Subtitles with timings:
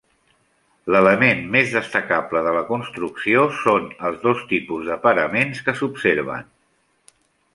[0.93, 6.49] L'element més destacable de la construcció són els dos tipus de paraments que s'observen.